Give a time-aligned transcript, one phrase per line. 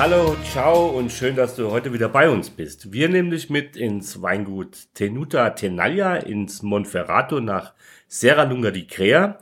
[0.00, 2.90] Hallo, ciao und schön, dass du heute wieder bei uns bist.
[2.90, 7.74] Wir nehmen dich mit ins Weingut Tenuta Tenaglia ins Monferrato nach
[8.08, 9.38] Serra Lunga di Crea.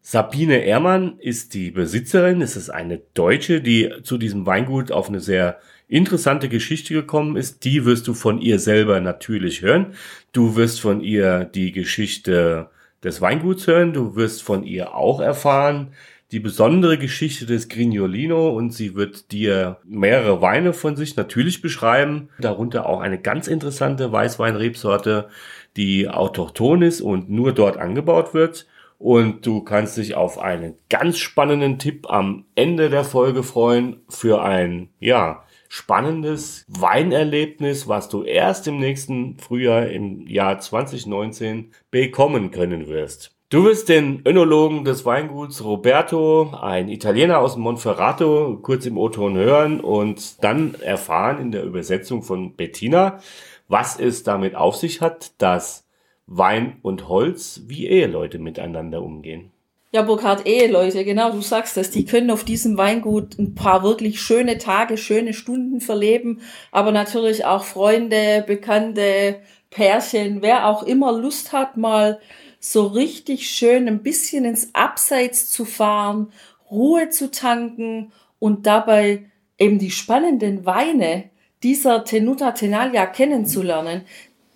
[0.00, 2.42] Sabine Ehrmann ist die Besitzerin.
[2.42, 7.64] Es ist eine Deutsche, die zu diesem Weingut auf eine sehr interessante Geschichte gekommen ist.
[7.64, 9.94] Die wirst du von ihr selber natürlich hören.
[10.32, 12.70] Du wirst von ihr die Geschichte
[13.04, 13.92] des Weinguts hören.
[13.92, 15.92] Du wirst von ihr auch erfahren,
[16.32, 22.30] die besondere Geschichte des Grignolino und sie wird dir mehrere Weine von sich natürlich beschreiben,
[22.40, 25.28] darunter auch eine ganz interessante Weißweinrebsorte,
[25.76, 28.66] die autochthon ist und nur dort angebaut wird.
[28.96, 34.42] Und du kannst dich auf einen ganz spannenden Tipp am Ende der Folge freuen für
[34.42, 42.86] ein, ja, spannendes Weinerlebnis, was du erst im nächsten Frühjahr im Jahr 2019 bekommen können
[42.88, 43.32] wirst.
[43.52, 49.80] Du wirst den Önologen des Weinguts Roberto, ein Italiener aus Monferrato, kurz im O-Ton hören
[49.80, 53.20] und dann erfahren in der Übersetzung von Bettina,
[53.68, 55.86] was es damit auf sich hat, dass
[56.26, 59.50] Wein und Holz wie Eheleute miteinander umgehen.
[59.90, 61.90] Ja, Burkhard, Eheleute, genau, du sagst das.
[61.90, 67.44] Die können auf diesem Weingut ein paar wirklich schöne Tage, schöne Stunden verleben, aber natürlich
[67.44, 72.18] auch Freunde, Bekannte, Pärchen, wer auch immer Lust hat, mal
[72.64, 76.32] so richtig schön ein bisschen ins Abseits zu fahren,
[76.70, 79.24] Ruhe zu tanken und dabei
[79.58, 81.24] eben die spannenden Weine
[81.62, 84.02] dieser Tenuta Tenaglia kennenzulernen,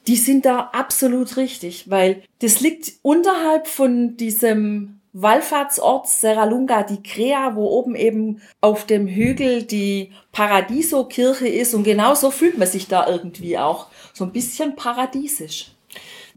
[0.06, 7.56] die sind da absolut richtig, weil das liegt unterhalb von diesem Wallfahrtsort Serralunga di Crea,
[7.56, 12.86] wo oben eben auf dem Hügel die Paradiso-Kirche ist und genau so fühlt man sich
[12.86, 13.88] da irgendwie auch.
[14.12, 15.75] So ein bisschen paradiesisch.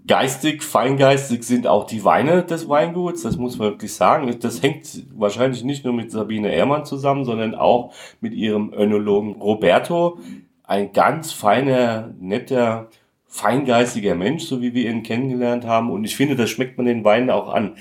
[0.07, 4.35] Geistig, feingeistig sind auch die Weine des Weinguts, das muss man wirklich sagen.
[4.39, 10.19] Das hängt wahrscheinlich nicht nur mit Sabine Ehrmann zusammen, sondern auch mit ihrem Önologen Roberto.
[10.63, 12.89] Ein ganz feiner, netter,
[13.27, 15.91] feingeistiger Mensch, so wie wir ihn kennengelernt haben.
[15.91, 17.75] Und ich finde, das schmeckt man den Weinen auch an.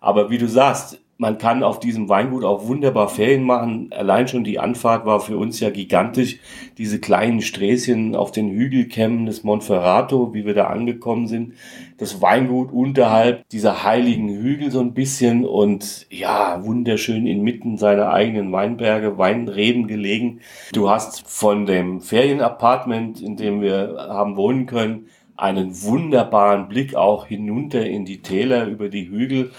[0.00, 3.90] Aber wie du sagst, man kann auf diesem Weingut auch wunderbar Ferien machen.
[3.92, 6.38] Allein schon die Anfahrt war für uns ja gigantisch.
[6.78, 11.52] Diese kleinen Sträßchen auf den Hügelkämmen des Monferrato, wie wir da angekommen sind.
[11.98, 18.50] Das Weingut unterhalb dieser heiligen Hügel so ein bisschen und ja, wunderschön inmitten seiner eigenen
[18.50, 20.40] Weinberge, Weinreben gelegen.
[20.72, 27.26] Du hast von dem Ferienapartment, in dem wir haben wohnen können, einen wunderbaren Blick auch
[27.26, 29.50] hinunter in die Täler über die Hügel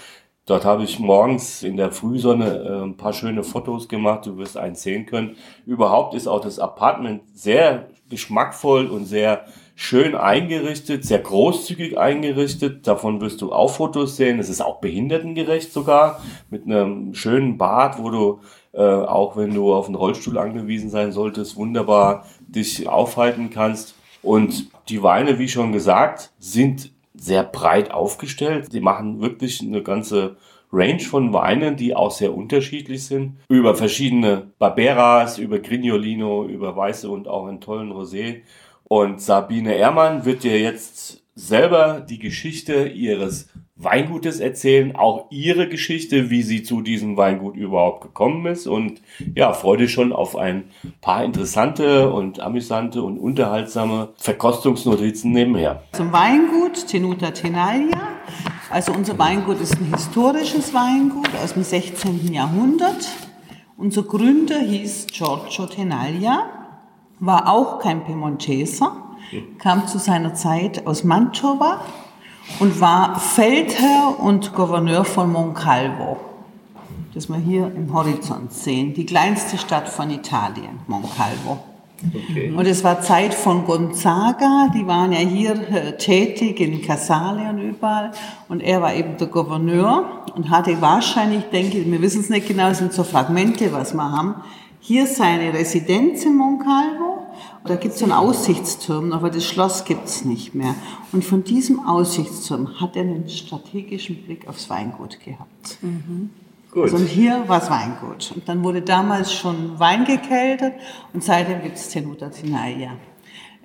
[0.46, 4.26] Dort habe ich morgens in der Frühsonne äh, ein paar schöne Fotos gemacht.
[4.26, 5.36] Du wirst eins sehen können.
[5.66, 12.86] Überhaupt ist auch das Apartment sehr geschmackvoll und sehr schön eingerichtet, sehr großzügig eingerichtet.
[12.86, 14.38] Davon wirst du auch Fotos sehen.
[14.38, 16.20] Es ist auch behindertengerecht sogar
[16.50, 18.40] mit einem schönen Bad, wo du
[18.72, 23.94] äh, auch wenn du auf einen Rollstuhl angewiesen sein solltest, wunderbar dich aufhalten kannst.
[24.22, 26.91] Und die Weine, wie schon gesagt, sind
[27.22, 28.72] sehr breit aufgestellt.
[28.72, 30.36] Die machen wirklich eine ganze
[30.72, 33.38] Range von Weinen, die auch sehr unterschiedlich sind.
[33.48, 38.40] Über verschiedene Barberas, über Grignolino, über Weiße und auch einen tollen Rosé.
[38.84, 43.48] Und Sabine Ehrmann wird dir jetzt selber die Geschichte ihres
[43.84, 48.66] Weingutes erzählen, auch ihre Geschichte, wie sie zu diesem Weingut überhaupt gekommen ist.
[48.66, 49.00] Und
[49.34, 50.64] ja, freue dich schon auf ein
[51.00, 55.82] paar interessante und amüsante und unterhaltsame Verkostungsnotizen nebenher.
[55.92, 58.00] Zum Weingut Tenuta Tenaglia.
[58.70, 62.32] Also unser Weingut ist ein historisches Weingut aus dem 16.
[62.32, 63.08] Jahrhundert.
[63.76, 66.46] Unser Gründer hieß Giorgio Tenaglia,
[67.18, 68.96] war auch kein Piemonteser,
[69.58, 71.84] kam zu seiner Zeit aus Mantova
[72.58, 76.18] und war Feldherr und Gouverneur von Moncalvo.
[77.14, 78.94] Das wir hier im Horizont sehen.
[78.94, 81.58] Die kleinste Stadt von Italien, Moncalvo.
[82.08, 82.52] Okay.
[82.56, 87.58] Und es war Zeit von Gonzaga, die waren ja hier äh, tätig in Casale und
[87.58, 88.10] überall.
[88.48, 92.48] Und er war eben der Gouverneur und hatte wahrscheinlich, denke ich, wir wissen es nicht
[92.48, 94.34] genau, es sind so Fragmente, was wir haben,
[94.80, 97.11] hier seine Residenz in Moncalvo
[97.64, 100.74] da gibt es so einen Aussichtsturm, aber das Schloss gibt es nicht mehr.
[101.12, 105.78] Und von diesem Aussichtsturm hat er einen strategischen Blick aufs Weingut gehabt.
[105.80, 106.30] Mhm.
[106.72, 106.84] Gut.
[106.84, 108.32] Also und hier war es Weingut.
[108.34, 110.72] Und dann wurde damals schon Wein gekeltert
[111.12, 112.92] und seitdem gibt es Tenuta Tinaia.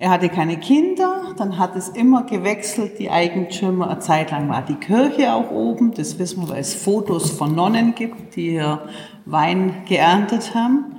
[0.00, 3.90] Er hatte keine Kinder, dann hat es immer gewechselt, die Eigentümer.
[3.90, 7.56] Eine Zeit lang war die Kirche auch oben, das wissen wir, weil es Fotos von
[7.56, 8.82] Nonnen gibt, die hier
[9.24, 10.97] Wein geerntet haben.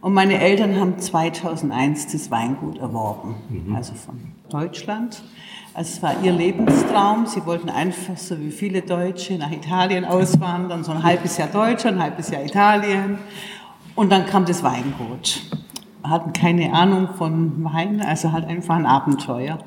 [0.00, 3.76] Und meine Eltern haben 2001 das Weingut erworben, mhm.
[3.76, 4.18] also von
[4.48, 5.22] Deutschland.
[5.74, 7.26] Also es war ihr Lebenstraum.
[7.26, 11.98] Sie wollten einfach, so wie viele Deutsche, nach Italien auswandern, so ein halbes Jahr Deutschland,
[11.98, 13.18] ein halbes Jahr Italien.
[13.94, 15.42] Und dann kam das Weingut
[16.02, 19.58] hatten keine Ahnung von Wein, also halt einfach ein Abenteuer.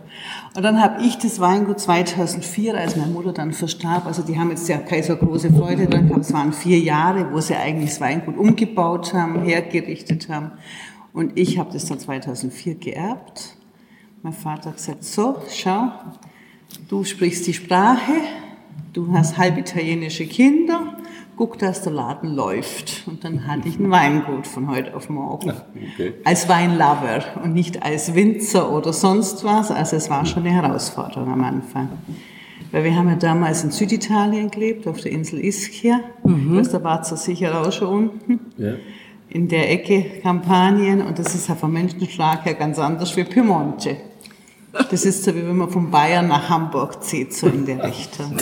[0.56, 4.50] Und dann habe ich das Weingut 2004, als meine Mutter dann verstarb, also die haben
[4.50, 7.92] jetzt ja keine so große Freude dran gehabt, es waren vier Jahre, wo sie eigentlich
[7.92, 10.52] das Weingut umgebaut haben, hergerichtet haben.
[11.14, 13.56] Und ich habe das dann 2004 geerbt.
[14.24, 15.92] Mein Vater hat gesagt, so, schau,
[16.90, 18.14] du sprichst die Sprache,
[18.94, 20.98] du hast halb italienische Kinder,
[21.38, 23.04] guck, dass der Laden läuft.
[23.08, 25.54] Und dann hatte ich ein Weingut von heute auf morgen.
[25.94, 26.14] Okay.
[26.24, 29.72] Als Weinlover und nicht als Winzer oder sonst was.
[29.72, 31.90] Also es war schon eine Herausforderung am Anfang.
[32.72, 36.00] Weil wir haben ja damals in Süditalien gelebt, auf der Insel Ischia.
[36.24, 36.58] Mhm.
[36.58, 38.40] Das, da war es sicher auch schon unten.
[38.58, 38.74] Ja.
[39.30, 41.02] In der Ecke Kampanien.
[41.02, 43.98] Und das ist ja vom Menschenschlag her ganz anders wie Piemonte.
[44.90, 48.38] Das ist so, wie wenn man von Bayern nach Hamburg zieht, so in der Richtung.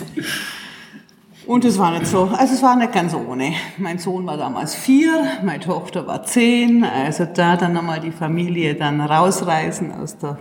[1.48, 3.54] Und es war nicht so, also es war nicht ganz ohne.
[3.78, 8.76] Mein Sohn war damals vier, meine Tochter war zehn, also da dann nochmal die Familie
[8.76, 10.38] dann rausreißen aus der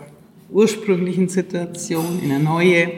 [0.51, 2.91] ursprünglichen Situation in eine neue.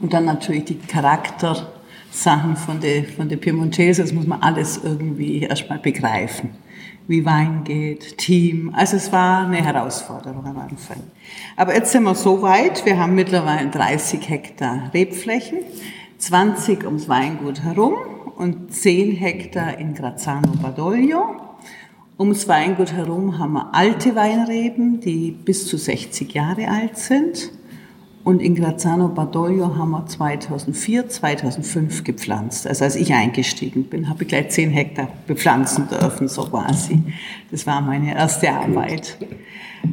[0.00, 5.42] Und dann natürlich die Charaktersachen von der, von der Piemontese, das muss man alles irgendwie
[5.42, 6.50] erstmal begreifen.
[7.06, 8.72] Wie Wein geht, Team.
[8.74, 11.02] Also es war eine Herausforderung am Anfang.
[11.56, 15.58] Aber jetzt sind wir so weit, wir haben mittlerweile 30 Hektar Rebflächen.
[16.20, 17.94] 20 ums Weingut herum
[18.36, 21.36] und 10 Hektar in Grazano Badoglio.
[22.18, 27.50] Ums Weingut herum haben wir alte Weinreben, die bis zu 60 Jahre alt sind.
[28.22, 32.66] Und in Grazano Badoglio haben wir 2004, 2005 gepflanzt.
[32.66, 37.02] Also als ich eingestiegen bin, habe ich gleich 10 Hektar bepflanzen dürfen, so quasi.
[37.50, 39.16] Das war meine erste Arbeit.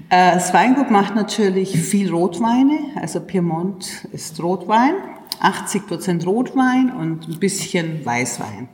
[0.10, 2.80] Äh, das Weingut macht natürlich viel Rotweine.
[2.96, 4.96] Also Piemont ist Rotwein.
[5.42, 8.70] 80 Prozent Rotwein und ein bisschen Weißwein.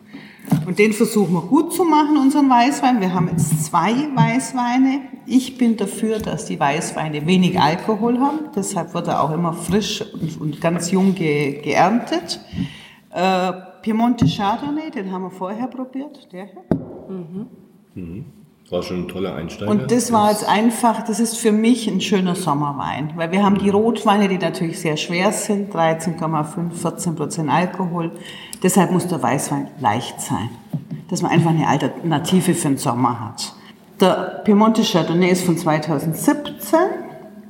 [0.66, 3.00] Und den versuchen wir gut zu machen, unseren Weißwein.
[3.00, 5.02] Wir haben jetzt zwei Weißweine.
[5.26, 8.40] Ich bin dafür, dass die Weißweine wenig Alkohol haben.
[8.56, 12.42] Deshalb wird er auch immer frisch und, und ganz jung ge, geerntet.
[13.10, 16.28] Äh, Piemonte Chardonnay, den haben wir vorher probiert.
[16.32, 16.64] Der hier.
[17.10, 17.48] Mhm.
[17.96, 18.26] Mhm.
[18.70, 19.70] War schon ein toller Einsteiger.
[19.70, 23.58] Und das war jetzt einfach, das ist für mich ein schöner Sommerwein, weil wir haben
[23.58, 28.12] die Rotweine, die natürlich sehr schwer sind, 13,5, 14 Prozent Alkohol.
[28.64, 30.50] Deshalb muss der Weißwein leicht sein,
[31.10, 33.54] dass man einfach eine Alternative für den Sommer hat.
[34.00, 36.80] Der Piemonte Chardonnay ist von 2017,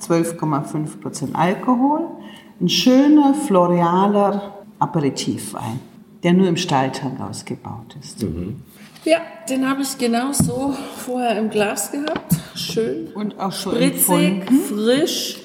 [0.01, 2.01] 12,5 Prozent Alkohol.
[2.59, 5.79] Ein schöner, floraler Aperitivwein,
[6.23, 8.23] der nur im Stalltank ausgebaut ist.
[8.23, 8.61] Mhm.
[9.05, 10.73] Ja, den habe ich genau so
[11.05, 12.33] vorher im Glas gehabt.
[12.55, 13.07] Schön.
[13.13, 15.37] Und auch schon spritzig, frisch.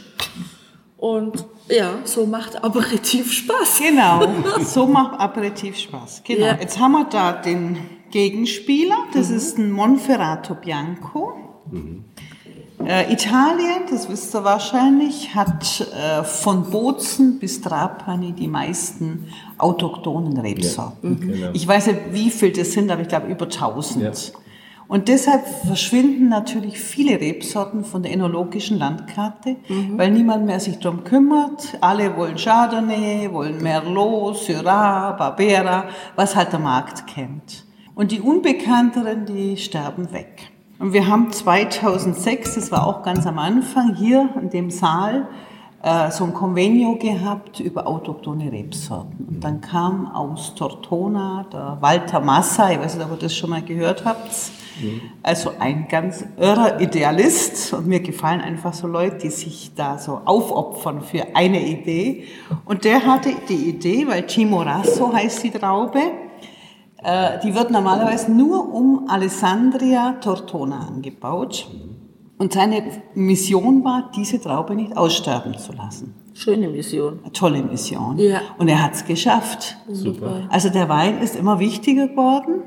[0.97, 3.81] Und ja, so macht Aperitif Spaß.
[3.81, 4.27] Genau,
[4.65, 6.23] so macht Aperitif Spaß.
[6.25, 6.47] Genau.
[6.47, 6.59] Ja.
[6.61, 7.79] Jetzt haben wir da den
[8.11, 8.97] Gegenspieler.
[9.13, 9.37] Das mhm.
[9.37, 11.35] ist ein Monferrato Bianco.
[11.71, 12.05] Mhm.
[12.85, 19.27] Äh, Italien, das wisst ihr wahrscheinlich, hat äh, von Bozen bis Trapani die meisten
[19.59, 21.19] autochthonen Rebsorten.
[21.21, 21.33] Ja, mhm.
[21.33, 21.51] genau.
[21.53, 24.05] Ich weiß nicht, wie viel das sind, aber ich glaube über 1000.
[24.05, 24.13] Ja.
[24.87, 29.99] Und deshalb verschwinden natürlich viele Rebsorten von der enologischen Landkarte, mhm.
[29.99, 31.77] weil niemand mehr sich darum kümmert.
[31.83, 35.85] Alle wollen Chardonnay, wollen Merlot, Syrah, Barbera,
[36.17, 37.67] was halt der Markt kennt.
[37.95, 40.53] Und die Unbekannteren, die sterben weg.
[40.79, 45.27] Und wir haben 2006, das war auch ganz am Anfang, hier in dem Saal
[45.83, 49.27] äh, so ein Convenio gehabt über autochtone Rebsorten.
[49.29, 53.51] Und dann kam aus Tortona der Walter Massa, ich weiß nicht, ob ihr das schon
[53.51, 54.31] mal gehört habt,
[55.25, 60.21] also ein ganz irrer Idealist und mir gefallen einfach so Leute, die sich da so
[60.25, 62.25] aufopfern für eine Idee.
[62.65, 66.01] Und der hatte die Idee, weil Chimorasso heißt die Traube,
[67.03, 71.69] äh, die wird normalerweise nur um Alessandria Tortona angebaut.
[72.39, 72.83] Und seine
[73.15, 76.15] Mission war, diese Traube nicht aussterben zu lassen.
[76.35, 77.19] Schöne Mission.
[77.23, 78.17] Eine tolle Mission.
[78.19, 78.41] Ja.
[78.59, 79.77] Und er hat es geschafft.
[79.91, 80.47] Super.
[80.51, 82.63] Also der Wein ist immer wichtiger geworden.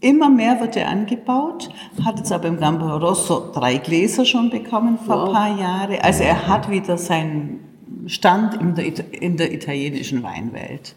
[0.00, 1.70] Immer mehr wird er angebaut.
[2.04, 5.28] Hat jetzt aber im Gambero Rosso drei Gläser schon bekommen vor wow.
[5.28, 5.96] ein paar Jahren.
[6.02, 7.60] Also er hat wieder seinen
[8.06, 10.94] Stand in der, in der italienischen Weinwelt.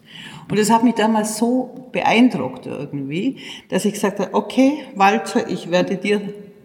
[0.49, 3.37] Und das hat mich damals so beeindruckt irgendwie,
[3.69, 6.21] dass ich gesagt habe, okay, Walter, ich werde dir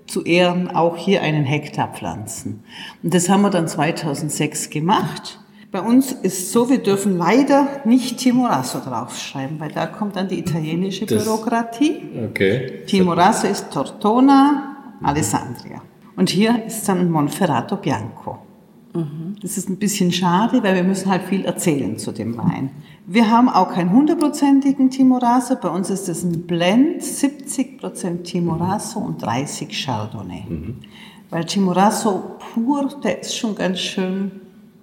[0.07, 2.63] zu Ehren auch hier einen Hektar pflanzen.
[3.03, 5.39] Und das haben wir dann 2006 gemacht.
[5.71, 10.39] Bei uns ist so, wir dürfen leider nicht Timorasso draufschreiben, weil da kommt dann die
[10.39, 12.01] italienische Das- Bürokratie.
[12.31, 12.85] Okay.
[12.87, 15.83] Timorasso ist Tortona Alessandria.
[16.17, 18.39] Und hier ist dann Monferrato Bianco.
[19.43, 22.71] Das ist ein bisschen schade, weil wir müssen halt viel erzählen zu dem Wein.
[23.11, 25.57] Wir haben auch keinen hundertprozentigen Timorasso.
[25.57, 30.45] Bei uns ist es ein Blend, 70% Timorasso und 30 Chardonnay.
[31.31, 34.31] Weil Timorasso pur, der ist schon ganz schön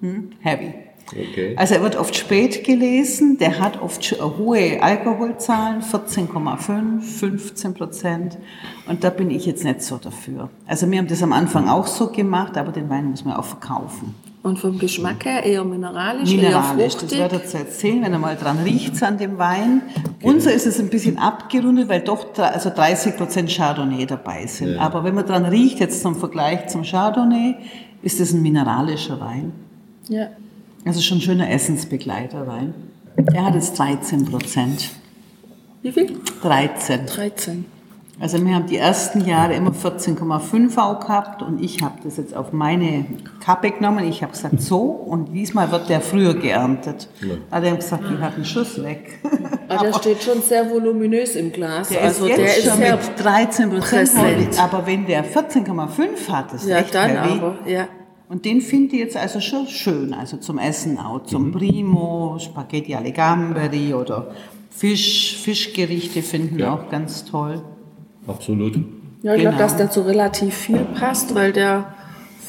[0.01, 0.73] hm, heavy.
[1.11, 1.53] Okay.
[1.55, 8.39] Also er wird oft spät gelesen, der hat oft hohe Alkoholzahlen, 14,5, 15 Prozent.
[8.87, 10.49] Und da bin ich jetzt nicht so dafür.
[10.65, 13.45] Also wir haben das am Anfang auch so gemacht, aber den Wein muss man auch
[13.45, 14.15] verkaufen.
[14.45, 17.17] Und vom Geschmack her eher mineralisch, Mineralisch, eher das fruchtig.
[17.17, 19.81] wird er jetzt erzählen, wenn er mal dran riecht an dem Wein.
[20.21, 24.77] Unser ist es ein bisschen abgerundet, weil doch also 30 Prozent Chardonnay dabei sind.
[24.77, 27.55] Aber wenn man dran riecht, jetzt zum Vergleich zum Chardonnay,
[28.03, 29.51] ist es ein mineralischer Wein.
[30.09, 30.27] Ja.
[30.85, 32.75] Also schon ein schöner Essensbegleiterwein.
[33.15, 34.91] Er hat jetzt 13 Prozent.
[35.81, 36.19] Wie viel?
[36.43, 37.07] 13.
[37.07, 37.65] 13.
[38.17, 42.33] Also wir haben die ersten Jahre immer 14,5 auch gehabt und ich habe das jetzt
[42.33, 43.05] auf meine
[43.43, 44.07] Kappe genommen.
[44.07, 47.09] Ich habe gesagt so und diesmal wird der früher geerntet.
[47.21, 47.59] Ja.
[47.59, 49.19] Die haben gesagt, die hat einen Schuss weg.
[49.67, 51.89] Aber der steht schon sehr voluminös im Glas.
[51.89, 54.59] Der also ist der jetzt ist schon sehr mit 13 Prozent.
[54.63, 57.87] Aber wenn der 14,5 hat, ist Ja, echt dann aber, ja.
[58.29, 61.27] Und den finde ich jetzt also schon schön, also zum Essen auch, Mhm.
[61.27, 64.31] zum Primo, Spaghetti alle Gamberi oder
[64.71, 67.61] Fisch, Fischgerichte finden wir auch ganz toll.
[68.27, 68.75] Absolut.
[69.21, 69.57] Ja, ich glaube, Genau.
[69.57, 71.93] dass der zu relativ viel passt, weil der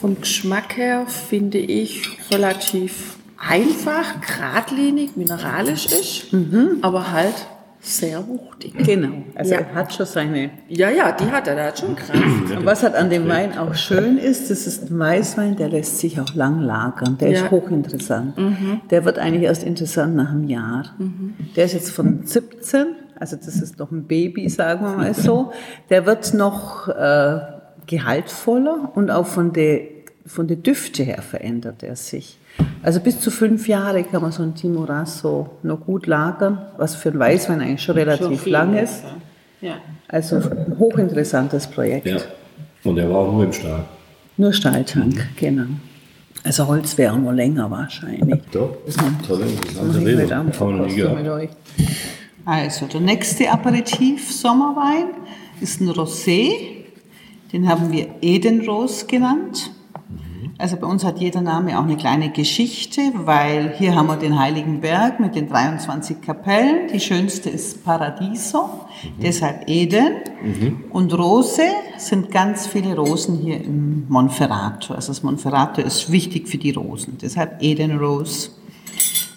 [0.00, 6.26] vom Geschmack her, finde ich, relativ einfach, geradlinig, mineralisch ist,
[6.82, 7.34] aber halt
[7.80, 8.74] sehr wuchtig.
[8.78, 9.60] Genau, also Ja.
[9.60, 10.50] er hat schon seine.
[10.68, 12.12] Ja, ja, die hat er, der hat schon Kraft.
[12.56, 15.98] Und was halt an dem Wein auch schön ist, das ist ein Weißwein, der lässt
[16.00, 17.16] sich auch lang lagern.
[17.18, 17.44] Der Ja.
[17.44, 18.34] ist hochinteressant.
[18.90, 20.96] Der wird eigentlich erst interessant nach einem Jahr.
[21.54, 22.86] Der ist jetzt von 17,
[23.18, 25.52] also das ist noch ein Baby, sagen wir mal so.
[25.90, 27.38] Der wird noch äh,
[27.86, 29.80] gehaltvoller und auch von der
[30.26, 32.38] von der Düfte her verändert er sich.
[32.82, 37.10] Also bis zu fünf Jahre kann man so ein Timorasso noch gut lagern, was für
[37.10, 39.04] ein Weißwein eigentlich schon relativ lang ist.
[39.60, 39.76] Ja.
[40.08, 42.06] Also ein hochinteressantes Projekt.
[42.06, 42.16] Ja.
[42.82, 43.84] Und er war auch nur im Stahl.
[44.36, 45.66] Nur Stahltank, genau.
[46.44, 48.40] Also Holz wäre noch länger wahrscheinlich.
[48.52, 48.76] Doch.
[49.26, 50.22] Tolle, Mach interessante ich Rede.
[50.22, 51.56] heute Abend Haben wir noch nie gehabt.
[52.46, 55.06] Also der nächste Aperitif Sommerwein
[55.60, 56.52] ist ein Rosé.
[57.52, 59.72] Den haben wir Edenrose genannt.
[60.56, 64.38] Also bei uns hat jeder Name auch eine kleine Geschichte, weil hier haben wir den
[64.38, 66.86] Heiligen Berg mit den 23 Kapellen.
[66.92, 68.70] Die schönste ist Paradiso,
[69.20, 70.12] deshalb Eden.
[70.90, 71.62] Und Rose
[71.98, 74.94] sind ganz viele Rosen hier im Monferrato.
[74.94, 78.50] Also das Monferrato ist wichtig für die Rosen, deshalb Eden Rose.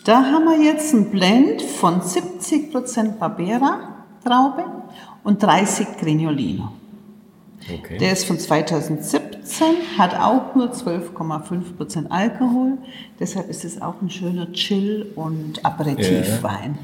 [0.05, 4.65] Da haben wir jetzt ein Blend von 70% Barbera Traube
[5.23, 6.71] und 30 Grignolino.
[7.71, 7.97] Okay.
[7.97, 9.29] Der ist von 2017,
[9.97, 12.77] hat auch nur 12,5% Alkohol.
[13.19, 16.77] Deshalb ist es auch ein schöner Chill- und Aperitivwein.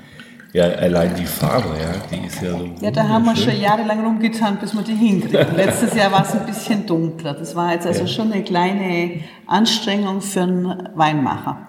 [0.54, 2.70] Ja, allein die Farbe, ja, die ist ja so.
[2.80, 5.48] Ja, da haben wir schon jahrelang rumgetan, bis wir die hinkriegen.
[5.56, 7.34] Letztes Jahr war es ein bisschen dunkler.
[7.34, 11.68] Das war jetzt also schon eine kleine Anstrengung für einen Weinmacher.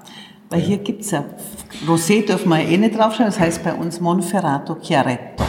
[0.49, 1.25] Weil hier gibt es ja,
[1.89, 5.45] Rosé dürfen wir eh nicht draufschreiben, das heißt bei uns Monferrato Chiaretto.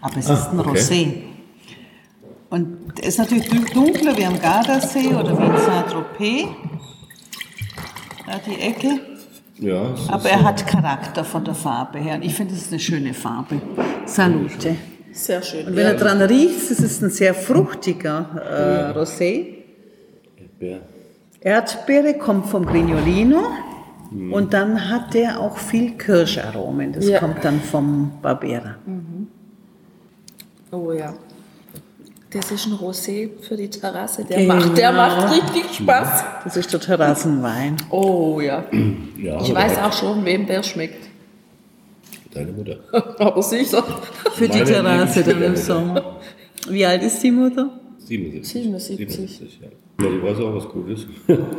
[0.00, 0.68] Aber es ist ein okay.
[0.70, 1.12] Rosé.
[2.50, 6.46] Und der ist natürlich dun- dunkler wie am Gardasee oder wie in Saint-Tropez.
[8.26, 9.00] Da die Ecke.
[9.58, 12.14] Ja, es Aber er hat Charakter von der Farbe her.
[12.16, 13.60] Und ich finde, es ist eine schöne Farbe.
[14.06, 14.76] Salute.
[15.12, 15.66] Sehr schön.
[15.66, 19.46] Und wenn er dran riecht, es ist ein sehr fruchtiger äh, Rosé.
[20.38, 20.80] Erdbeer.
[21.40, 23.42] Erdbeere kommt vom Grignolino.
[24.10, 26.92] Und dann hat der auch viel Kirscharomen.
[26.92, 27.18] Das Ja.
[27.20, 28.76] kommt dann vom Barbera.
[30.72, 31.14] Oh ja.
[32.30, 34.24] Das ist ein Rosé für die Terrasse.
[34.24, 34.54] Der, Genau.
[34.56, 36.24] macht, der macht richtig Spaß.
[36.44, 37.76] Das ist der Terrassenwein.
[37.90, 38.64] Oh ja.
[39.18, 41.08] Ja, Ich weiß auch schon, wem der schmeckt.
[42.34, 42.76] Deine Mutter.
[43.18, 43.82] Aber sicher.
[44.34, 45.56] Für die Meine Terrasse dann im.
[45.56, 46.16] Sommer.
[46.68, 47.70] Wie alt ist die Mutter?
[47.98, 48.52] 77.
[48.52, 48.96] 77.
[48.96, 49.68] 77, ja.
[50.00, 51.06] Ja, die weiß auch was Gutes.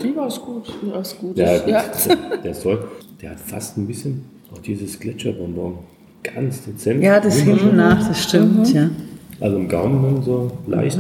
[0.02, 0.74] Die war es gut.
[0.82, 1.38] Die war es gut.
[1.38, 1.84] Ja, ja.
[2.08, 2.80] der, der ist toll.
[3.22, 5.80] Der hat fast ein bisschen auch dieses Gletscherbonbon.
[6.24, 7.04] Ganz dezent.
[7.04, 8.90] Ja, das hinten nach, das stimmt, ja.
[9.40, 11.00] Also im Gaumen dann so leicht,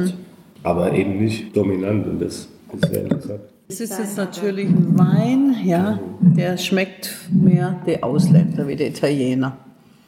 [0.63, 3.41] aber eben nicht dominant und das ist sehr interessant.
[3.67, 9.58] Es ist jetzt natürlich ein Wein, ja, der schmeckt mehr der Ausländer wie der Italiener.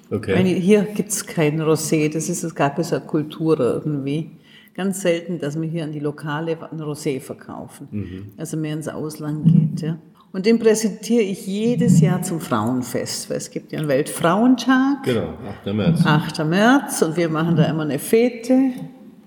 [0.09, 0.33] Okay.
[0.33, 4.31] Meine, hier gibt es kein Rosé, das ist keine so eine Kultur irgendwie.
[4.73, 8.31] Ganz selten, dass wir hier an die Lokale ein Rosé verkaufen.
[8.37, 9.81] Also mehr ins Ausland geht.
[9.81, 9.97] Ja.
[10.33, 15.03] Und den präsentiere ich jedes Jahr zum Frauenfest, weil es gibt ja einen Weltfrauentag.
[15.03, 15.33] Genau,
[15.65, 15.73] 8.
[15.73, 16.05] März.
[16.05, 16.45] 8.
[16.45, 18.71] März und wir machen da immer eine Fete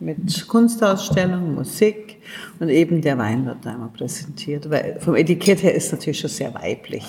[0.00, 2.16] mit Kunstausstellung, Musik
[2.58, 4.70] und eben der Wein wird da immer präsentiert.
[4.70, 7.04] Weil vom Etikett her ist natürlich schon sehr weiblich.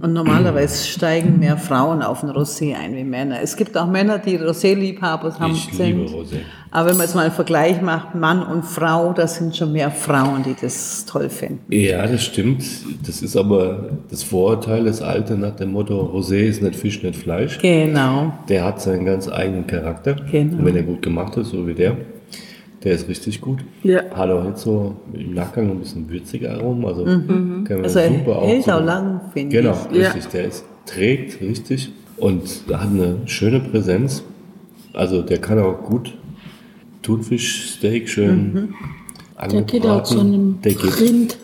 [0.00, 3.40] Und normalerweise steigen mehr Frauen auf ein Rosé ein wie Männer.
[3.42, 5.52] Es gibt auch Männer, die Rosé-Liebhaber haben.
[5.52, 5.86] Ich sind.
[5.86, 6.36] liebe Rosé.
[6.70, 9.90] Aber wenn man jetzt mal einen Vergleich macht, Mann und Frau, das sind schon mehr
[9.90, 11.60] Frauen, die das toll finden.
[11.68, 12.64] Ja, das stimmt.
[13.06, 17.16] Das ist aber das Vorurteil, das alte nach dem Motto, Rosé ist nicht Fisch, nicht
[17.16, 17.58] Fleisch.
[17.58, 18.32] Genau.
[18.48, 20.14] Der hat seinen ganz eigenen Charakter.
[20.30, 20.58] Genau.
[20.58, 21.96] Und wenn er gut gemacht ist, so wie der,
[22.84, 23.60] der ist richtig gut.
[23.82, 24.02] Ja.
[24.14, 26.84] Hat auch jetzt so im Nachgang ein bisschen würziger Aromen.
[26.86, 28.46] Also kann man Also er super auch.
[28.48, 29.98] hält so- auch lang, finde Genau, ich.
[29.98, 30.10] Ja.
[30.10, 30.26] richtig.
[30.32, 34.22] Der ist, trägt richtig und hat eine schöne Präsenz.
[34.92, 36.14] Also der kann auch gut
[37.02, 38.74] Thunfischsteak schön Mhm.
[39.50, 41.38] Der geht auch zu einem der geht, Rind.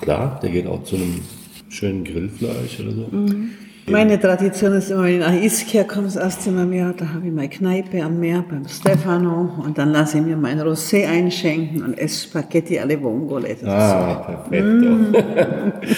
[0.00, 1.20] Klar, der geht auch zu einem
[1.68, 3.06] schönen Grillfleisch oder so.
[3.10, 3.50] Mhm.
[3.88, 7.26] Meine Tradition ist immer, wenn ich nach Ischia komme, das erste Mal Jahr, da habe
[7.26, 11.84] ich meine Kneipe am Meer beim Stefano und dann lasse ich mir mein Rosé einschenken
[11.84, 13.48] und esse Spaghetti alle Vongole.
[13.48, 15.86] Das ist Ah, perfekt.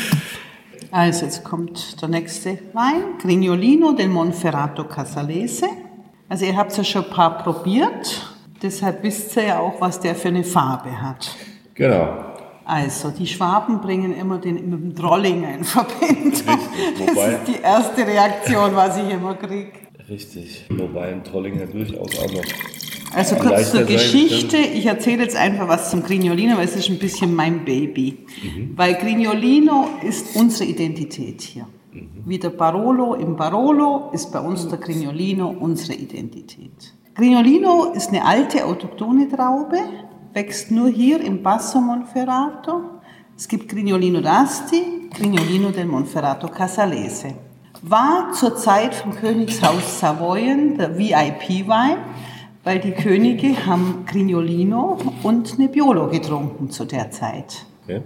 [0.91, 5.67] Also jetzt kommt der nächste Wein, Grignolino del Monferrato Casalese.
[6.31, 10.15] Also ihr habt ja schon ein paar probiert, deshalb wisst ihr ja auch, was der
[10.15, 11.31] für eine Farbe hat.
[11.75, 12.28] Genau.
[12.69, 16.33] Also die Schwaben bringen immer den mit dem Trollinger in Verbindung.
[16.99, 19.73] Das wobei- ist die erste Reaktion, was ich immer kriege.
[20.07, 20.67] Richtig.
[20.69, 22.43] Wobei ein Trollinger durchaus auch noch.
[23.15, 24.59] Also kurz zur Geschichte.
[24.59, 28.27] Ich erzähle jetzt einfach was zum Grignolino, weil es ist ein bisschen mein Baby.
[28.77, 31.67] Weil Grignolino ist unsere Identität hier.
[32.27, 36.95] Wie der Barolo im Barolo ist bei uns der Grignolino unsere Identität.
[37.15, 39.79] Grignolino ist eine alte autochthone Traube,
[40.39, 42.75] wächst nur hier im Basso Monferrato.
[43.37, 47.35] Es gibt Grignolino d'Asti, Grignolino del Monferrato Casalese.
[47.83, 51.97] War zur Zeit vom Königshaus Savoyen der VIP-Wein,
[52.63, 57.67] weil die Könige haben Grignolino und Nebbiolo getrunken zu der Zeit.
[57.83, 58.03] Okay.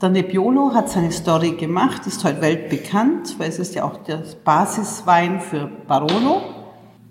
[0.00, 4.22] Der Nebbiolo hat seine Story gemacht, ist heute weltbekannt, weil es ist ja auch der
[4.42, 6.40] Basiswein für Barolo.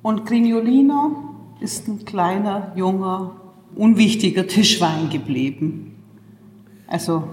[0.02, 3.36] Und Grignolino ist ein kleiner, junger,
[3.76, 5.96] unwichtiger Tischwein geblieben.
[6.88, 7.24] Also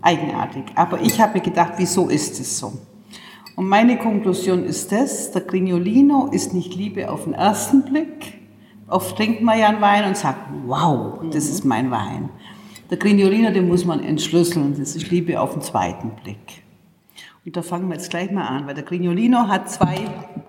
[0.00, 0.64] eigenartig.
[0.74, 2.72] Aber ich habe mir gedacht, wieso ist es so?
[3.54, 8.40] Und meine Konklusion ist das, der Grignolino ist nicht Liebe auf den ersten Blick.
[8.88, 12.30] Oft trinkt man ja einen Wein und sagt, wow, das ist mein Wein.
[12.90, 16.62] Der Grignolino, den muss man entschlüsseln, das ist Liebe auf den zweiten Blick.
[17.44, 19.96] Und da fangen wir jetzt gleich mal an, weil der Grignolino hat zwei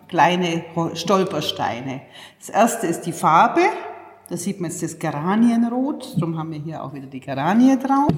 [0.07, 0.63] kleine
[0.93, 2.01] Stolpersteine.
[2.39, 3.61] Das erste ist die Farbe,
[4.33, 8.11] da sieht man jetzt das Geranienrot, darum haben wir hier auch wieder die Geranie drauf.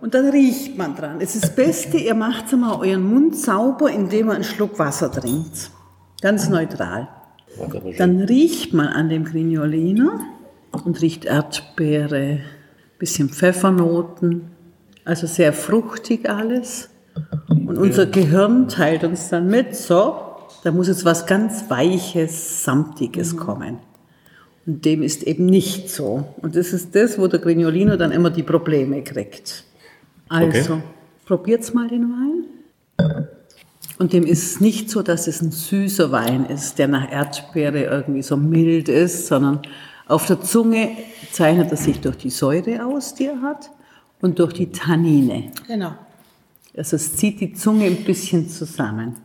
[0.00, 1.18] Und dann riecht man dran.
[1.20, 5.12] Es ist das Beste, ihr macht mal euren Mund sauber, indem ihr einen Schluck Wasser
[5.12, 5.70] trinkt.
[6.20, 7.06] Ganz neutral.
[7.96, 10.18] Dann riecht man an dem Grignolino
[10.72, 12.40] und riecht Erdbeere,
[12.98, 14.50] bisschen Pfeffernoten,
[15.04, 16.90] also sehr fruchtig alles.
[17.48, 20.23] Und unser Gehirn teilt uns dann mit, so,
[20.64, 23.78] da muss jetzt was ganz Weiches, Samtiges kommen.
[24.66, 26.24] Und dem ist eben nicht so.
[26.40, 29.64] Und das ist das, wo der Grignolino dann immer die Probleme kriegt.
[30.30, 30.82] Also, Okay.
[31.26, 33.28] probiert's mal den Wein.
[33.98, 37.84] Und dem ist es nicht so, dass es ein süßer Wein ist, der nach Erdbeere
[37.84, 39.60] irgendwie so mild ist, sondern
[40.08, 40.88] auf der Zunge
[41.30, 43.70] zeichnet er sich durch die Säure aus, die er hat,
[44.22, 45.52] und durch die Tannine.
[45.66, 45.92] Genau.
[46.74, 49.16] Also es zieht die Zunge ein bisschen zusammen.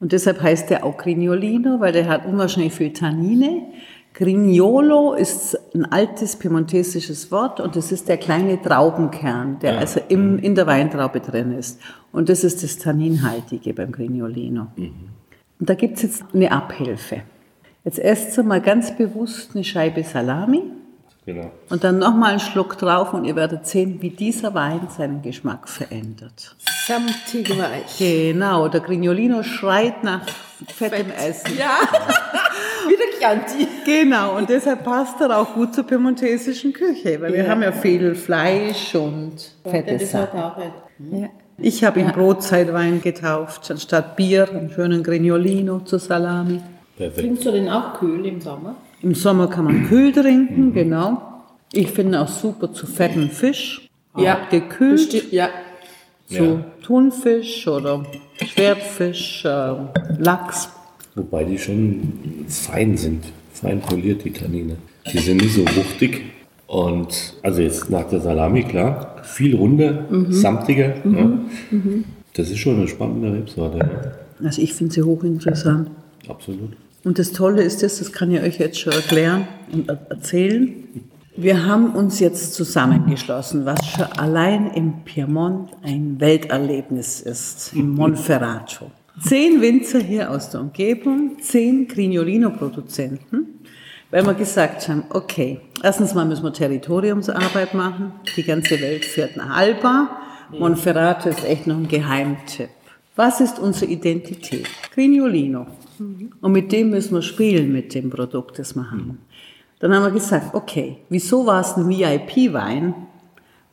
[0.00, 3.66] Und deshalb heißt der auch Grignolino, weil der hat unwahrscheinlich viel Tannine.
[4.14, 10.38] Grignolo ist ein altes piemontesisches Wort und das ist der kleine Traubenkern, der also im,
[10.38, 11.80] in der Weintraube drin ist.
[12.10, 14.68] Und das ist das Tanninhaltige beim Grignolino.
[14.76, 17.22] Und da gibt es jetzt eine Abhilfe.
[17.84, 20.62] Jetzt esst ihr mal ganz bewusst eine Scheibe Salami
[21.26, 21.50] Genau.
[21.68, 25.68] und dann nochmal einen Schluck drauf und ihr werdet sehen, wie dieser Wein seinen Geschmack
[25.68, 26.56] verändert.
[26.86, 27.98] Samtig weich.
[27.98, 30.22] Genau, der Grignolino schreit nach
[30.68, 31.56] fettem Essen.
[31.58, 31.76] Ja,
[32.88, 33.68] wieder Chianti.
[33.84, 38.14] Genau, und deshalb passt er auch gut zur piemontesischen Küche, weil wir haben ja viel
[38.14, 40.72] Fleisch und fette Das hat Sachen.
[41.12, 41.28] Ja.
[41.58, 46.60] Ich habe ihn Brotzeitwein getauft, anstatt Bier, einen schönen Grignolino zur Salami.
[46.96, 47.20] Perfekt.
[47.20, 48.76] Trinkst du den auch kühl im Sommer?
[49.02, 51.22] Im Sommer kann man kühl trinken, genau.
[51.72, 53.88] Ich finde auch super zu fettem Fisch.
[54.16, 55.00] Ja, gekühlt.
[55.12, 55.48] Besti- Ja,
[56.26, 56.64] zu Ja.
[56.82, 58.04] Thunfisch oder
[58.44, 59.74] Schwertfisch, äh,
[60.18, 60.68] Lachs.
[61.14, 62.02] Wobei die schon
[62.48, 63.24] fein sind.
[63.52, 64.76] Fein poliert, die Tannine.
[65.12, 66.22] Die sind nicht so wuchtig.
[66.66, 70.32] Und also jetzt nach der Salami, klar, viel runder, mhm.
[70.32, 70.94] samtiger.
[71.04, 71.16] Mhm.
[71.16, 71.24] Ja.
[71.70, 72.04] Mhm.
[72.34, 73.78] Das ist schon eine spannende Rebsorte.
[73.78, 74.46] Ja.
[74.46, 75.90] Also ich finde sie hochinteressant.
[76.28, 76.70] Absolut.
[77.02, 80.74] Und das Tolle ist das, das kann ich euch jetzt schon erklären und erzählen.
[81.36, 88.90] Wir haben uns jetzt zusammengeschlossen, was schon allein im Piemont ein Welterlebnis ist, im Monferrato.
[89.22, 93.60] Zehn Winzer hier aus der Umgebung, zehn Grignolino-Produzenten,
[94.10, 99.36] weil wir gesagt haben, okay, erstens mal müssen wir Territoriumsarbeit machen, die ganze Welt fährt
[99.36, 100.20] nach Alba,
[100.58, 102.70] Monferrato ist echt noch ein Geheimtipp.
[103.20, 104.66] Was ist unsere Identität?
[104.94, 105.66] Grignolino.
[106.40, 109.18] Und mit dem müssen wir spielen, mit dem Produkt, das wir haben.
[109.78, 112.94] Dann haben wir gesagt, okay, wieso war es ein VIP-Wein?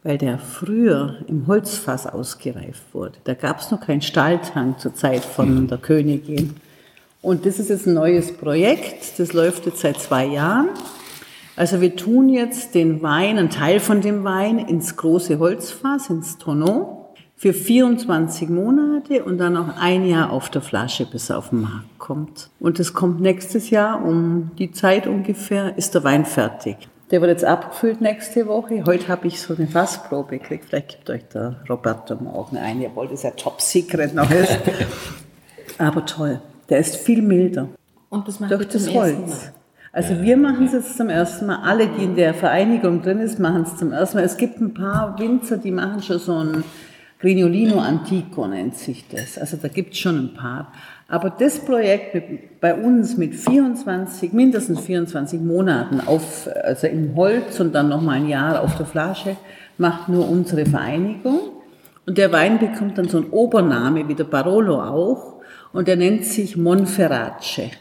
[0.03, 3.19] Weil der früher im Holzfass ausgereift wurde.
[3.23, 5.67] Da gab es noch keinen Stahltank zur Zeit von mhm.
[5.69, 6.55] der Königin.
[7.21, 10.67] Und das ist jetzt ein neues Projekt, das läuft jetzt seit zwei Jahren.
[11.55, 16.37] Also wir tun jetzt den Wein, einen Teil von dem Wein ins große Holzfass, ins
[16.37, 16.96] Tonneau
[17.37, 21.61] für 24 Monate und dann noch ein Jahr auf der Flasche, bis er auf den
[21.61, 22.49] Markt kommt.
[22.59, 26.89] Und es kommt nächstes Jahr um die Zeit ungefähr, ist der Wein fertig.
[27.11, 28.83] Der wird jetzt abgefüllt nächste Woche.
[28.85, 30.65] Heute habe ich so eine Fassprobe gekriegt.
[30.65, 32.81] Vielleicht gibt euch der Roberto morgen ein.
[32.81, 34.57] Ihr wollt es ja top secret noch ist.
[35.77, 36.41] Aber toll.
[36.69, 37.69] Der ist viel milder.
[38.09, 39.51] Und das macht Durch das Holz.
[39.93, 41.59] Also wir machen es jetzt zum ersten Mal.
[41.63, 44.23] Alle, die in der Vereinigung drin ist, machen es zum ersten Mal.
[44.23, 46.63] Es gibt ein paar Winzer, die machen schon so ein
[47.19, 49.37] Grignolino Antico nennt sich das.
[49.37, 50.71] Also da gibt es schon ein paar.
[51.07, 57.59] Aber das Projekt mit, bei uns mit 24, mindestens 24 Monaten auf, also im Holz
[57.59, 59.37] und dann nochmal ein Jahr auf der Flasche,
[59.77, 61.39] macht nur unsere Vereinigung.
[62.05, 65.37] Und der Wein bekommt dann so einen Obername, wie der Barolo auch,
[65.73, 67.71] und der nennt sich Monferrace.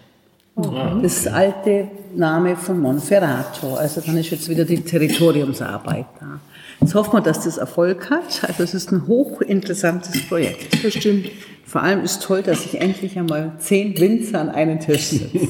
[0.56, 1.02] Mhm.
[1.02, 3.74] Das alte Name von Monferrato.
[3.74, 6.40] Also dann ist jetzt wieder die Territoriumsarbeit da.
[6.80, 8.42] Jetzt hoffen wir, dass das Erfolg hat.
[8.46, 10.82] Also es ist ein hochinteressantes Projekt.
[10.82, 11.30] Bestimmt.
[11.64, 15.48] Vor allem ist toll, dass ich endlich einmal zehn Winzer an einen Tisch sitze.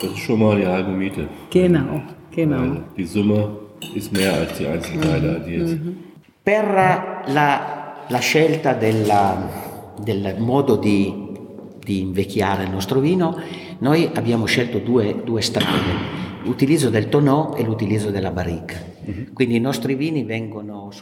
[0.00, 1.28] Das ist schon mal die halbe Miete.
[1.50, 2.58] Genau, genau.
[2.58, 3.56] Weil die Summe
[3.94, 5.68] ist mehr als die Einzelteile addiert.
[5.68, 5.96] Mhm.
[6.42, 9.48] Per la, la scelta della,
[10.04, 11.14] del modo di,
[11.82, 13.38] di invecchiare il nostro vino,
[13.78, 18.93] noi abbiamo scelto due, due strade l'utilizzo del tonneau e l'utilizzo della barrica.
[19.06, 19.34] Mhm.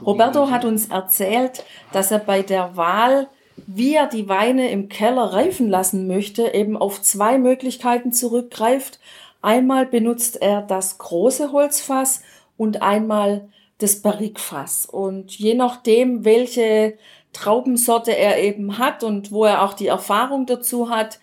[0.07, 3.29] Roberto hat uns erzählt, dass er bei der Wahl,
[3.67, 8.99] wie er die Weine im Keller reifen lassen möchte, eben auf zwei Möglichkeiten zurückgreift.
[9.41, 12.23] Einmal benutzt er das große Holzfass
[12.57, 14.87] und einmal das Barrikfass.
[14.87, 16.95] Und je nachdem, welche
[17.33, 21.19] Traubensorte er eben hat und wo er auch die Erfahrung dazu hat,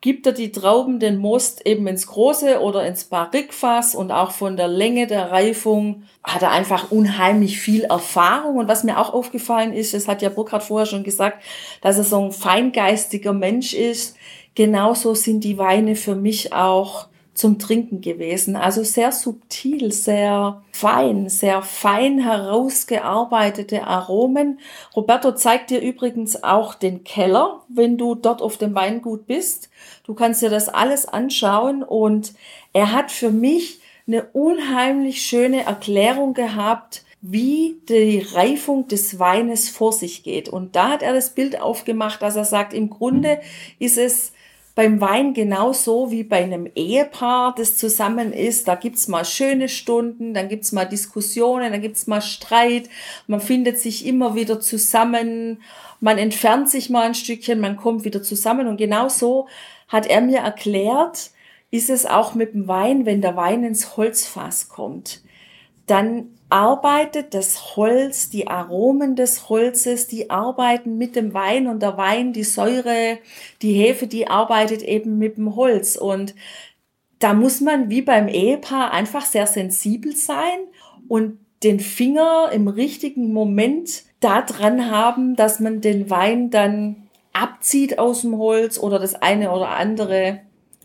[0.00, 4.56] gibt er die Trauben, den Most eben ins große oder ins Barrikfass und auch von
[4.56, 8.58] der Länge der Reifung hat er einfach unheimlich viel Erfahrung.
[8.58, 11.42] Und was mir auch aufgefallen ist, das hat ja Burkhard vorher schon gesagt,
[11.80, 14.16] dass er so ein feingeistiger Mensch ist.
[14.54, 17.07] Genauso sind die Weine für mich auch
[17.38, 18.56] zum Trinken gewesen.
[18.56, 24.58] Also sehr subtil, sehr fein, sehr fein herausgearbeitete Aromen.
[24.96, 29.70] Roberto zeigt dir übrigens auch den Keller, wenn du dort auf dem Weingut bist.
[30.04, 32.34] Du kannst dir das alles anschauen und
[32.72, 39.92] er hat für mich eine unheimlich schöne Erklärung gehabt, wie die Reifung des Weines vor
[39.92, 40.48] sich geht.
[40.48, 43.40] Und da hat er das Bild aufgemacht, dass er sagt, im Grunde
[43.78, 44.32] ist es
[44.78, 48.68] beim Wein genauso wie bei einem Ehepaar, das zusammen ist.
[48.68, 52.88] Da gibt's mal schöne Stunden, dann gibt's mal Diskussionen, dann gibt's mal Streit.
[53.26, 55.60] Man findet sich immer wieder zusammen.
[55.98, 58.68] Man entfernt sich mal ein Stückchen, man kommt wieder zusammen.
[58.68, 59.48] Und genauso
[59.88, 61.32] hat er mir erklärt,
[61.72, 65.22] ist es auch mit dem Wein, wenn der Wein ins Holzfass kommt.
[65.88, 71.96] Dann arbeitet das Holz, die Aromen des Holzes, die arbeiten mit dem Wein und der
[71.96, 73.18] Wein, die Säure,
[73.60, 75.96] die Hefe, die arbeitet eben mit dem Holz.
[75.96, 76.34] Und
[77.18, 80.58] da muss man wie beim Ehepaar einfach sehr sensibel sein
[81.08, 87.98] und den Finger im richtigen Moment da dran haben, dass man den Wein dann abzieht
[87.98, 90.40] aus dem Holz oder das eine oder andere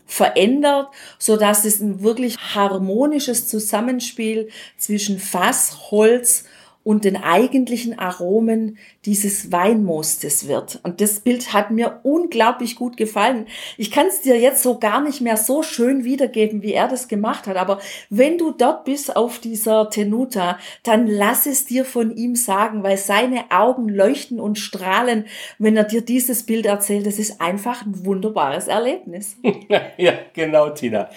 [0.06, 0.88] verändert,
[1.18, 6.44] so dass es ein wirklich harmonisches Zusammenspiel zwischen Fass, Holz
[6.84, 10.80] und den eigentlichen Aromen dieses Weinmostes wird.
[10.82, 13.46] Und das Bild hat mir unglaublich gut gefallen.
[13.78, 17.08] Ich kann es dir jetzt so gar nicht mehr so schön wiedergeben, wie er das
[17.08, 17.56] gemacht hat.
[17.56, 22.82] Aber wenn du dort bist auf dieser Tenuta, dann lass es dir von ihm sagen,
[22.82, 25.24] weil seine Augen leuchten und strahlen,
[25.58, 27.06] wenn er dir dieses Bild erzählt.
[27.06, 29.36] Das ist einfach ein wunderbares Erlebnis.
[29.96, 31.08] ja, genau, Tina.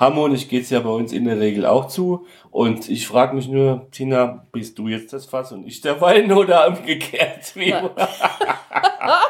[0.00, 2.26] Harmonisch geht's ja bei uns in der Regel auch zu.
[2.50, 6.32] Und ich frage mich nur, Tina, bist du jetzt das Fass und ich der Wein
[6.32, 7.54] oder umgekehrt?
[7.54, 7.68] Wie?
[7.68, 7.90] Ja.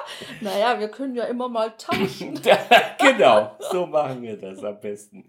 [0.41, 2.39] naja, wir können ja immer mal tauschen.
[3.01, 5.25] genau, so machen wir das am besten.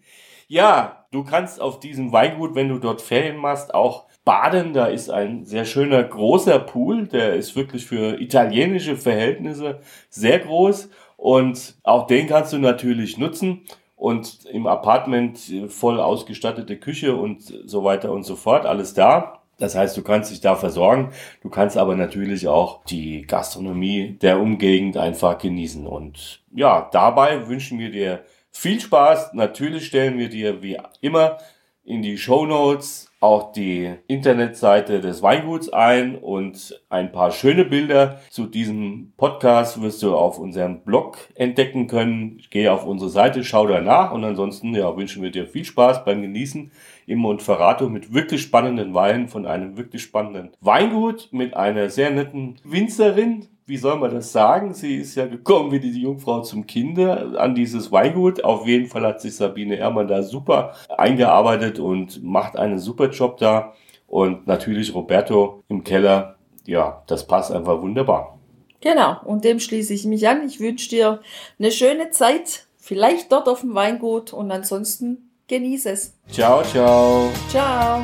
[0.47, 4.73] Ja, du kannst auf diesem Weingut, wenn du dort Ferien machst, auch baden.
[4.73, 7.07] Da ist ein sehr schöner großer Pool.
[7.07, 10.91] Der ist wirklich für italienische Verhältnisse sehr groß.
[11.17, 13.65] Und auch den kannst du natürlich nutzen
[14.01, 19.43] und im Apartment voll ausgestattete Küche und so weiter und so fort, alles da.
[19.59, 21.11] Das heißt, du kannst dich da versorgen,
[21.43, 25.85] du kannst aber natürlich auch die Gastronomie der Umgegend einfach genießen.
[25.85, 29.33] Und ja, dabei wünschen wir dir viel Spaß.
[29.33, 31.37] Natürlich stellen wir dir wie immer
[31.83, 38.19] in die Show Notes auch die Internetseite des Weinguts ein und ein paar schöne Bilder
[38.31, 42.41] zu diesem Podcast wirst du auf unserem Blog entdecken können.
[42.49, 46.03] Gehe auf unsere Seite, schau da nach und ansonsten ja, wünschen wir dir viel Spaß
[46.03, 46.71] beim Genießen
[47.05, 52.55] im Monferrato mit wirklich spannenden Weinen von einem wirklich spannenden Weingut mit einer sehr netten
[52.63, 54.73] Winzerin, wie soll man das sagen?
[54.73, 58.43] Sie ist ja gekommen wie die Jungfrau zum Kinder an dieses Weingut.
[58.43, 63.37] Auf jeden Fall hat sich Sabine Ehrmann da super eingearbeitet und macht einen super Job
[63.37, 63.73] da.
[64.07, 66.35] Und natürlich Roberto im Keller.
[66.65, 68.37] Ja, das passt einfach wunderbar.
[68.81, 70.45] Genau, und dem schließe ich mich an.
[70.45, 71.21] Ich wünsche dir
[71.59, 76.17] eine schöne Zeit, vielleicht dort auf dem Weingut und ansonsten genieße es.
[76.29, 77.29] Ciao, ciao.
[77.49, 78.03] Ciao.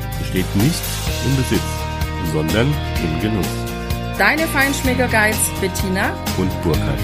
[0.21, 0.81] besteht nicht
[1.25, 1.61] im Besitz,
[2.31, 2.67] sondern
[3.03, 3.47] im Genuss.
[4.17, 6.99] deine Feinschmecker Guides Bettina Und Burkhard.